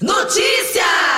Notícia! 0.00 1.15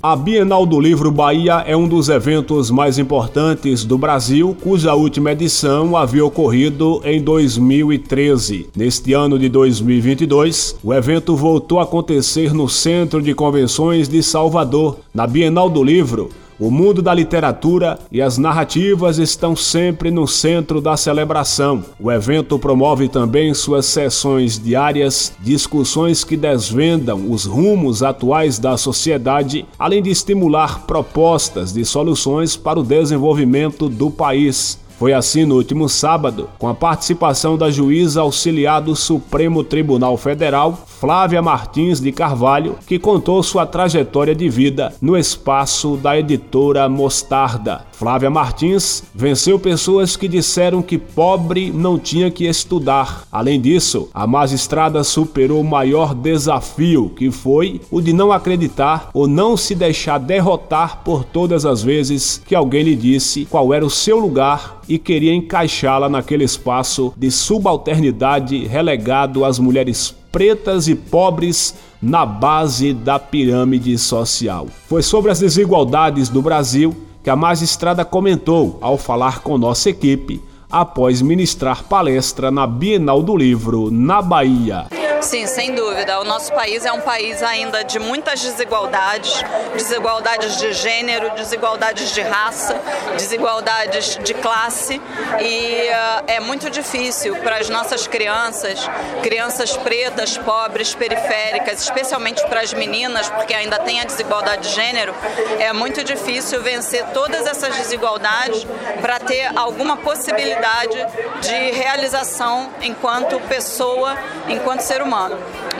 A 0.00 0.14
Bienal 0.14 0.64
do 0.64 0.78
Livro 0.78 1.10
Bahia 1.10 1.64
é 1.66 1.76
um 1.76 1.88
dos 1.88 2.08
eventos 2.08 2.70
mais 2.70 3.00
importantes 3.00 3.84
do 3.84 3.98
Brasil, 3.98 4.56
cuja 4.62 4.94
última 4.94 5.32
edição 5.32 5.96
havia 5.96 6.24
ocorrido 6.24 7.00
em 7.04 7.20
2013. 7.20 8.68
Neste 8.76 9.12
ano 9.12 9.36
de 9.36 9.48
2022, 9.48 10.76
o 10.84 10.94
evento 10.94 11.34
voltou 11.34 11.80
a 11.80 11.82
acontecer 11.82 12.54
no 12.54 12.68
Centro 12.68 13.20
de 13.20 13.34
Convenções 13.34 14.08
de 14.08 14.22
Salvador. 14.22 14.98
Na 15.12 15.26
Bienal 15.26 15.68
do 15.68 15.82
Livro, 15.82 16.30
o 16.58 16.70
mundo 16.70 17.00
da 17.00 17.14
literatura 17.14 17.98
e 18.10 18.20
as 18.20 18.36
narrativas 18.36 19.18
estão 19.18 19.54
sempre 19.54 20.10
no 20.10 20.26
centro 20.26 20.80
da 20.80 20.96
celebração. 20.96 21.84
O 22.00 22.10
evento 22.10 22.58
promove 22.58 23.08
também 23.08 23.54
suas 23.54 23.86
sessões 23.86 24.58
diárias, 24.58 25.32
discussões 25.40 26.24
que 26.24 26.36
desvendam 26.36 27.30
os 27.30 27.44
rumos 27.44 28.02
atuais 28.02 28.58
da 28.58 28.76
sociedade, 28.76 29.64
além 29.78 30.02
de 30.02 30.10
estimular 30.10 30.86
propostas 30.86 31.72
de 31.72 31.84
soluções 31.84 32.56
para 32.56 32.80
o 32.80 32.84
desenvolvimento 32.84 33.88
do 33.88 34.10
país. 34.10 34.78
Foi 34.98 35.12
assim 35.12 35.44
no 35.44 35.54
último 35.54 35.88
sábado, 35.88 36.50
com 36.58 36.66
a 36.66 36.74
participação 36.74 37.56
da 37.56 37.70
juíza 37.70 38.20
auxiliar 38.20 38.82
do 38.82 38.96
Supremo 38.96 39.62
Tribunal 39.62 40.16
Federal, 40.16 40.76
Flávia 40.86 41.40
Martins 41.40 42.00
de 42.00 42.10
Carvalho, 42.10 42.76
que 42.84 42.98
contou 42.98 43.40
sua 43.44 43.64
trajetória 43.64 44.34
de 44.34 44.48
vida 44.48 44.92
no 45.00 45.16
espaço 45.16 45.96
da 45.96 46.18
editora 46.18 46.88
Mostarda. 46.88 47.87
Flávia 47.98 48.30
Martins 48.30 49.02
venceu 49.12 49.58
pessoas 49.58 50.16
que 50.16 50.28
disseram 50.28 50.80
que 50.80 50.96
pobre 50.96 51.72
não 51.72 51.98
tinha 51.98 52.30
que 52.30 52.46
estudar. 52.46 53.26
Além 53.32 53.60
disso, 53.60 54.08
a 54.14 54.24
magistrada 54.24 55.02
superou 55.02 55.60
o 55.60 55.64
maior 55.64 56.14
desafio, 56.14 57.08
que 57.08 57.28
foi 57.32 57.80
o 57.90 58.00
de 58.00 58.12
não 58.12 58.30
acreditar 58.30 59.10
ou 59.12 59.26
não 59.26 59.56
se 59.56 59.74
deixar 59.74 60.18
derrotar 60.18 61.02
por 61.02 61.24
todas 61.24 61.66
as 61.66 61.82
vezes 61.82 62.40
que 62.46 62.54
alguém 62.54 62.84
lhe 62.84 62.94
disse 62.94 63.46
qual 63.46 63.74
era 63.74 63.84
o 63.84 63.90
seu 63.90 64.16
lugar 64.16 64.80
e 64.88 64.96
queria 64.96 65.34
encaixá-la 65.34 66.08
naquele 66.08 66.44
espaço 66.44 67.12
de 67.16 67.32
subalternidade 67.32 68.64
relegado 68.64 69.44
às 69.44 69.58
mulheres 69.58 70.14
pretas 70.30 70.86
e 70.86 70.94
pobres 70.94 71.74
na 72.00 72.24
base 72.24 72.92
da 72.92 73.18
pirâmide 73.18 73.98
social. 73.98 74.68
Foi 74.86 75.02
sobre 75.02 75.32
as 75.32 75.40
desigualdades 75.40 76.28
do 76.28 76.40
Brasil 76.40 76.94
que 77.28 77.30
a 77.30 77.36
magistrada 77.36 78.06
comentou 78.06 78.78
ao 78.80 78.96
falar 78.96 79.40
com 79.40 79.58
nossa 79.58 79.90
equipe 79.90 80.40
após 80.70 81.20
ministrar 81.20 81.84
palestra 81.84 82.50
na 82.50 82.66
Bienal 82.66 83.22
do 83.22 83.36
Livro 83.36 83.90
na 83.90 84.22
Bahia. 84.22 84.97
Sim, 85.20 85.46
sem 85.46 85.74
dúvida. 85.74 86.20
O 86.20 86.24
nosso 86.24 86.52
país 86.52 86.86
é 86.86 86.92
um 86.92 87.00
país 87.00 87.42
ainda 87.42 87.82
de 87.82 87.98
muitas 87.98 88.40
desigualdades, 88.40 89.42
desigualdades 89.74 90.58
de 90.58 90.72
gênero, 90.72 91.30
desigualdades 91.30 92.12
de 92.14 92.20
raça, 92.20 92.80
desigualdades 93.16 94.16
de 94.22 94.32
classe 94.34 95.00
e 95.40 95.88
uh, 95.88 96.24
é 96.26 96.38
muito 96.38 96.70
difícil 96.70 97.34
para 97.36 97.56
as 97.56 97.68
nossas 97.68 98.06
crianças, 98.06 98.88
crianças 99.22 99.76
pretas, 99.76 100.38
pobres, 100.38 100.94
periféricas, 100.94 101.82
especialmente 101.82 102.46
para 102.46 102.60
as 102.60 102.72
meninas, 102.72 103.28
porque 103.28 103.54
ainda 103.54 103.78
tem 103.80 104.00
a 104.00 104.04
desigualdade 104.04 104.68
de 104.68 104.74
gênero, 104.74 105.14
é 105.58 105.72
muito 105.72 106.04
difícil 106.04 106.62
vencer 106.62 107.04
todas 107.12 107.44
essas 107.46 107.76
desigualdades 107.76 108.64
para 109.00 109.18
ter 109.18 109.50
alguma 109.56 109.96
possibilidade 109.96 110.96
de 111.40 111.70
realização 111.72 112.70
enquanto 112.80 113.40
pessoa, 113.40 114.16
enquanto 114.48 114.80
ser 114.80 115.02
humano 115.02 115.07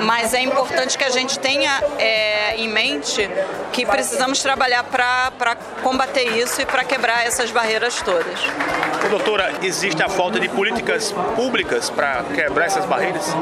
Mas 0.01 0.35
é 0.35 0.41
importante 0.41 0.97
que 0.97 1.05
a 1.05 1.11
gente 1.11 1.39
tenha 1.39 1.83
é, 1.99 2.57
em 2.57 2.69
mente 2.69 3.29
que 3.73 3.85
precisamos 3.85 4.43
trabalhar 4.43 4.85
para 4.85 5.57
combater 5.83 6.37
isso 6.37 6.63
e 6.63 6.67
para 6.67 6.85
quebrar 6.85 7.27
essas 7.27 7.51
barreiras 7.51 8.01
todas. 8.03 8.41
Doutora, 9.11 9.55
existe 9.63 10.03
a 10.03 10.09
falta 10.09 10.39
de 10.39 10.49
políticas 10.51 11.15
públicas 11.35 11.89
para 11.89 12.25
quebrar 12.35 12.67
essas 12.67 12.85
barreiras? 12.85 13.35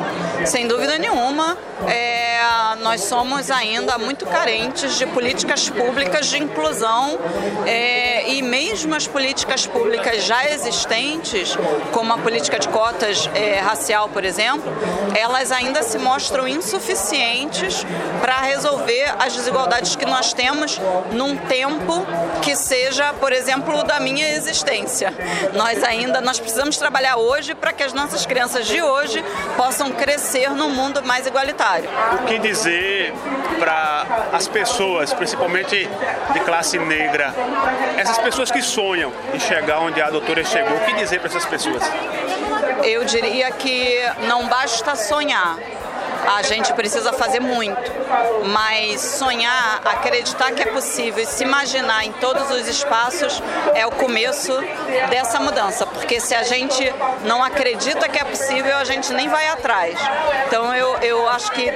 Sem 0.44 0.68
dúvida 0.68 0.96
nenhuma. 0.96 1.56
É, 1.88 2.36
nós 2.82 3.02
somos 3.02 3.50
ainda 3.50 3.98
muito 3.98 4.24
carentes 4.26 4.96
de 4.96 5.06
políticas 5.06 5.68
públicas 5.68 6.28
de 6.28 6.38
inclusão 6.38 7.18
é, 7.66 8.30
e 8.30 8.42
mesmo 8.42 8.94
as 8.94 9.08
políticas 9.08 9.66
públicas 9.66 10.24
já 10.24 10.48
existentes, 10.48 11.56
como 11.92 12.12
a 12.12 12.18
política 12.18 12.60
de 12.60 12.68
cotas 12.68 13.28
é, 13.34 13.58
racial, 13.58 14.08
por 14.08 14.24
exemplo, 14.24 14.72
elas 15.16 15.50
ainda 15.50 15.82
se 15.82 15.98
mostram 15.98 16.46
insuficientes 16.46 17.84
para 18.20 18.45
resolver 18.56 19.14
as 19.18 19.34
desigualdades 19.34 19.94
que 19.96 20.06
nós 20.06 20.32
temos 20.32 20.80
num 21.12 21.36
tempo 21.36 22.06
que 22.42 22.56
seja, 22.56 23.12
por 23.14 23.30
exemplo, 23.30 23.84
da 23.84 24.00
minha 24.00 24.34
existência. 24.34 25.12
Nós 25.52 25.84
ainda 25.84 26.20
nós 26.22 26.40
precisamos 26.40 26.76
trabalhar 26.78 27.16
hoje 27.16 27.54
para 27.54 27.72
que 27.72 27.82
as 27.82 27.92
nossas 27.92 28.24
crianças 28.24 28.66
de 28.66 28.80
hoje 28.80 29.22
possam 29.56 29.92
crescer 29.92 30.50
num 30.50 30.70
mundo 30.70 31.02
mais 31.04 31.26
igualitário. 31.26 31.88
O 32.22 32.24
que 32.24 32.38
dizer 32.38 33.12
para 33.58 34.06
as 34.32 34.48
pessoas, 34.48 35.12
principalmente 35.12 35.88
de 36.32 36.40
classe 36.40 36.78
negra, 36.78 37.34
essas 37.98 38.16
pessoas 38.18 38.50
que 38.50 38.62
sonham 38.62 39.12
em 39.34 39.38
chegar 39.38 39.80
onde 39.80 40.00
a 40.00 40.08
doutora 40.08 40.42
chegou, 40.44 40.76
o 40.76 40.80
que 40.80 40.94
dizer 40.94 41.20
para 41.20 41.28
essas 41.28 41.44
pessoas? 41.44 41.82
Eu 42.82 43.04
diria 43.04 43.50
que 43.50 44.00
não 44.26 44.46
basta 44.46 44.94
sonhar, 44.94 45.58
a 46.26 46.42
gente 46.42 46.72
precisa 46.72 47.12
fazer 47.12 47.40
muito, 47.40 47.90
mas 48.44 49.00
sonhar, 49.00 49.80
acreditar 49.84 50.52
que 50.52 50.62
é 50.62 50.66
possível 50.66 51.22
e 51.22 51.26
se 51.26 51.44
imaginar 51.44 52.04
em 52.04 52.12
todos 52.12 52.50
os 52.50 52.68
espaços 52.68 53.42
é 53.74 53.86
o 53.86 53.90
começo 53.90 54.52
dessa 55.10 55.40
mudança, 55.40 55.86
porque 55.86 56.20
se 56.20 56.34
a 56.34 56.42
gente 56.42 56.82
não 57.24 57.42
acredita 57.42 58.08
que 58.08 58.18
é 58.18 58.24
possível, 58.24 58.76
a 58.76 58.84
gente 58.84 59.12
nem 59.12 59.28
vai 59.28 59.48
atrás. 59.48 59.98
Então 60.46 60.74
eu, 60.74 60.96
eu 60.98 61.28
acho 61.28 61.50
que 61.52 61.68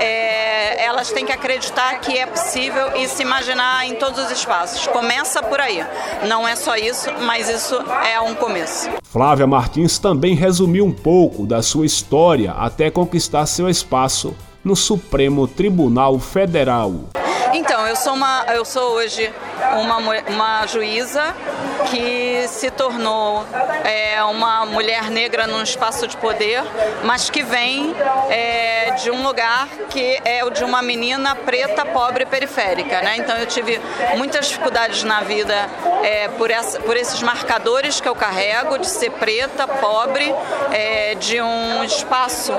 é, 0.00 0.84
elas 0.84 1.10
têm 1.10 1.26
que 1.26 1.32
acreditar 1.32 2.00
que 2.00 2.16
é 2.16 2.26
possível 2.26 2.96
e 2.96 3.06
se 3.08 3.22
imaginar 3.22 3.86
em 3.86 3.94
todos 3.96 4.18
os 4.24 4.30
espaços. 4.30 4.86
Começa 4.86 5.42
por 5.42 5.60
aí. 5.60 5.84
Não 6.26 6.46
é 6.46 6.56
só 6.56 6.76
isso, 6.76 7.10
mas 7.20 7.48
isso 7.48 7.76
é 8.10 8.20
um 8.20 8.34
começo. 8.34 8.88
Flávia 9.04 9.46
Martins 9.46 9.98
também 9.98 10.34
resumiu 10.34 10.84
um 10.84 10.92
pouco 10.92 11.46
da 11.46 11.62
sua 11.62 11.86
história 11.86 12.52
até 12.52 12.90
conquistar 12.90 13.46
seu 13.46 13.68
espaço 13.68 14.34
no 14.64 14.76
Supremo 14.76 15.46
Tribunal 15.46 16.18
Federal. 16.18 16.92
Então, 17.52 17.86
eu 17.86 17.96
sou, 17.96 18.14
uma, 18.14 18.44
eu 18.54 18.64
sou 18.64 18.92
hoje 18.92 19.32
uma, 19.80 19.96
uma 19.98 20.66
juíza 20.66 21.34
que 21.90 22.46
se 22.48 22.70
tornou 22.70 23.44
é, 23.84 24.22
uma 24.24 24.66
mulher 24.66 25.10
negra 25.10 25.46
num 25.46 25.62
espaço 25.62 26.06
de 26.06 26.16
poder, 26.16 26.62
mas 27.04 27.30
que 27.30 27.42
vem 27.42 27.94
é, 28.28 28.92
de 28.92 29.10
um 29.10 29.22
lugar 29.22 29.68
que 29.90 30.20
é 30.24 30.44
o 30.44 30.50
de 30.50 30.64
uma 30.64 30.82
menina 30.82 31.34
preta, 31.34 31.84
pobre 31.84 32.24
e 32.24 32.26
periférica. 32.26 33.00
Né? 33.02 33.16
Então 33.18 33.36
eu 33.36 33.46
tive 33.46 33.80
muitas 34.16 34.48
dificuldades 34.48 35.04
na 35.04 35.20
vida 35.20 35.54
é, 36.02 36.28
por, 36.28 36.50
essa, 36.50 36.80
por 36.80 36.96
esses 36.96 37.22
marcadores 37.22 38.00
que 38.00 38.08
eu 38.08 38.14
carrego, 38.14 38.78
de 38.78 38.88
ser 38.88 39.10
preta, 39.12 39.66
pobre, 39.66 40.34
é, 40.72 41.14
de 41.14 41.40
um 41.40 41.84
espaço 41.84 42.52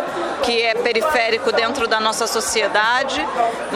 que 0.44 0.62
é 0.62 0.74
periférico 0.74 1.52
dentro 1.52 1.88
da 1.88 2.00
nossa 2.00 2.28
sociedade, 2.28 3.26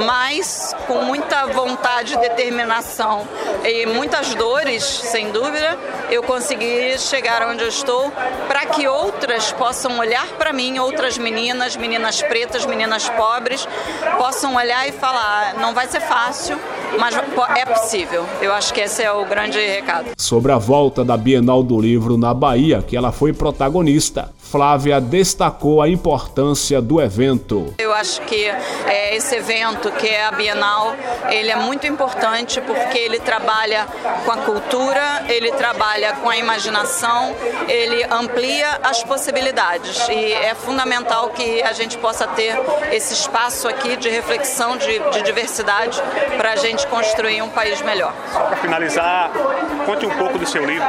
mas 0.05 0.75
com 0.87 1.01
muita 1.03 1.45
vontade, 1.47 2.17
determinação 2.17 3.27
e 3.63 3.85
muitas 3.85 4.33
dores, 4.35 4.83
sem 4.83 5.31
dúvida, 5.33 5.77
eu 6.11 6.21
consegui 6.21 6.97
chegar 6.99 7.45
onde 7.49 7.63
eu 7.63 7.67
estou 7.67 8.11
para 8.47 8.67
que 8.67 8.87
outras 8.87 9.51
possam 9.51 9.97
olhar 9.97 10.27
para 10.37 10.53
mim, 10.53 10.77
outras 10.77 11.17
meninas, 11.17 11.75
meninas 11.75 12.21
pretas, 12.21 12.65
meninas 12.65 13.09
pobres, 13.09 13.67
possam 14.17 14.55
olhar 14.55 14.87
e 14.87 14.91
falar: 14.91 15.55
não 15.55 15.73
vai 15.73 15.87
ser 15.87 16.01
fácil, 16.01 16.57
mas 16.99 17.15
é 17.57 17.65
possível. 17.65 18.25
Eu 18.41 18.53
acho 18.53 18.73
que 18.73 18.81
esse 18.81 19.01
é 19.01 19.11
o 19.11 19.25
grande 19.25 19.59
recado. 19.59 20.11
Sobre 20.17 20.51
a 20.51 20.57
volta 20.57 21.03
da 21.03 21.17
Bienal 21.17 21.63
do 21.63 21.81
Livro 21.81 22.15
na 22.17 22.33
Bahia, 22.33 22.83
que 22.83 22.95
ela 22.95 23.11
foi 23.11 23.33
protagonista, 23.33 24.31
Flávia 24.53 25.01
destacou 25.01 25.81
a 25.81 25.89
importância 25.89 26.79
do 26.79 27.01
evento. 27.01 27.73
Eu 27.79 27.91
acho 27.91 28.21
que 28.21 28.45
é, 28.85 29.15
esse 29.15 29.35
evento, 29.35 29.91
que 29.93 30.07
é 30.07 30.25
a 30.25 30.31
Bienal, 30.31 30.95
ele 31.31 31.49
é 31.49 31.55
muito 31.55 31.87
importante 31.87 32.61
porque 32.61 32.99
ele 32.99 33.19
trabalha 33.19 33.87
com 34.23 34.31
a 34.31 34.37
cultura, 34.37 35.23
ele 35.27 35.51
trabalha 35.53 36.13
com 36.17 36.29
a 36.29 36.37
imaginação, 36.37 37.35
ele 37.67 38.03
amplia 38.11 38.79
as 38.83 39.03
possibilidades 39.03 40.07
e 40.07 40.33
é 40.33 40.53
fundamental 40.53 41.29
que 41.29 41.63
a 41.63 41.73
gente 41.73 41.97
possa 41.97 42.27
ter 42.27 42.55
esse 42.91 43.15
espaço 43.15 43.67
aqui 43.67 43.95
de 43.95 44.07
reflexão, 44.07 44.77
de, 44.77 44.99
de 44.99 45.23
diversidade, 45.23 45.99
para 46.37 46.51
a 46.51 46.55
gente 46.57 46.85
construir 46.85 47.41
um 47.41 47.49
país 47.49 47.81
melhor. 47.81 48.13
Para 48.31 48.57
finalizar, 48.57 49.31
conte 49.87 50.05
um 50.05 50.15
pouco 50.15 50.37
do 50.37 50.45
seu 50.45 50.63
livro. 50.63 50.85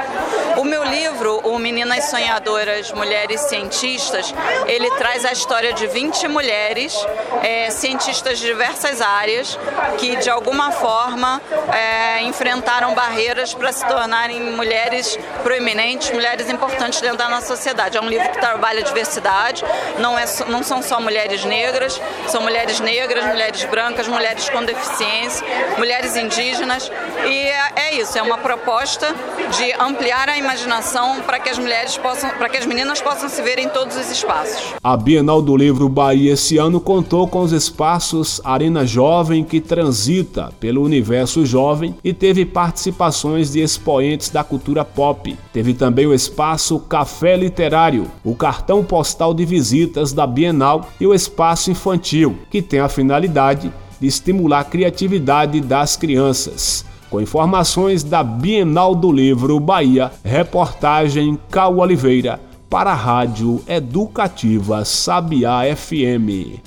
O 0.56 0.64
meu 0.64 0.84
livro, 0.84 1.40
O 1.42 1.58
Meninas 1.58 2.04
Sonhadoras, 2.04 2.92
Mulheres 2.92 3.40
Cientistas, 3.42 4.32
ele 4.66 4.88
traz 4.92 5.24
a 5.24 5.32
história 5.32 5.72
de 5.72 5.86
20 5.86 6.28
mulheres, 6.28 6.94
é, 7.42 7.70
cientistas 7.70 8.38
de 8.38 8.46
diversas 8.46 9.00
áreas, 9.00 9.58
que 9.98 10.16
de 10.16 10.30
alguma 10.30 10.70
forma 10.70 11.42
é, 11.72 12.22
enfrentaram 12.22 12.94
barreiras 12.94 13.52
para 13.52 13.72
se 13.72 13.84
tornarem 13.86 14.40
mulheres 14.52 15.18
proeminentes, 15.42 16.10
mulheres 16.10 16.48
importantes 16.48 17.00
dentro 17.00 17.18
da 17.18 17.28
nossa 17.28 17.48
sociedade. 17.48 17.96
É 17.96 18.00
um 18.00 18.08
livro 18.08 18.28
que 18.30 18.38
trabalha 18.38 18.80
a 18.80 18.84
diversidade, 18.84 19.64
não, 19.98 20.16
é, 20.16 20.24
não 20.46 20.62
são 20.62 20.82
só 20.82 21.00
mulheres 21.00 21.44
negras, 21.44 22.00
são 22.28 22.42
mulheres 22.42 22.78
negras, 22.78 23.24
mulheres 23.24 23.64
brancas, 23.64 24.06
mulheres 24.06 24.48
com 24.48 24.64
deficiência, 24.64 25.44
mulheres 25.78 26.16
indígenas, 26.16 26.90
e 27.26 27.38
é, 27.38 27.72
é 27.76 27.94
isso, 27.94 28.16
é 28.16 28.22
uma 28.22 28.38
proposta 28.38 29.14
de 29.56 29.72
ampliar 29.80 30.28
a 30.28 30.43
imaginação 30.44 31.22
para 31.22 31.40
que 31.40 31.48
as 31.48 31.58
mulheres 31.58 31.96
possam, 31.96 32.28
para 32.30 32.48
que 32.50 32.58
as 32.58 32.66
meninas 32.66 33.00
possam 33.00 33.28
se 33.30 33.40
ver 33.40 33.58
em 33.58 33.68
todos 33.68 33.96
os 33.96 34.10
espaços. 34.10 34.74
A 34.82 34.94
Bienal 34.96 35.40
do 35.40 35.56
Livro 35.56 35.88
Bahia 35.88 36.34
esse 36.34 36.58
ano 36.58 36.78
contou 36.80 37.26
com 37.26 37.40
os 37.40 37.52
espaços 37.52 38.40
Arena 38.44 38.84
Jovem 38.84 39.42
que 39.42 39.60
transita 39.60 40.52
pelo 40.60 40.82
universo 40.82 41.46
jovem 41.46 41.94
e 42.04 42.12
teve 42.12 42.44
participações 42.44 43.52
de 43.52 43.60
expoentes 43.60 44.28
da 44.28 44.44
cultura 44.44 44.84
pop. 44.84 45.36
Teve 45.52 45.72
também 45.72 46.06
o 46.06 46.12
espaço 46.12 46.78
Café 46.78 47.36
Literário, 47.36 48.10
o 48.22 48.34
cartão 48.34 48.84
postal 48.84 49.32
de 49.32 49.46
visitas 49.46 50.12
da 50.12 50.26
Bienal 50.26 50.88
e 51.00 51.06
o 51.06 51.14
espaço 51.14 51.70
infantil, 51.70 52.36
que 52.50 52.60
tem 52.60 52.80
a 52.80 52.88
finalidade 52.88 53.72
de 53.98 54.06
estimular 54.06 54.60
a 54.60 54.64
criatividade 54.64 55.60
das 55.60 55.96
crianças. 55.96 56.84
Com 57.14 57.20
informações 57.20 58.02
da 58.02 58.24
Bienal 58.24 58.92
do 58.92 59.12
Livro 59.12 59.60
Bahia, 59.60 60.10
reportagem 60.24 61.38
Cal 61.48 61.76
Oliveira 61.76 62.40
para 62.68 62.90
a 62.90 62.94
Rádio 62.96 63.62
Educativa 63.68 64.84
Sabiá 64.84 65.60
FM. 65.76 66.58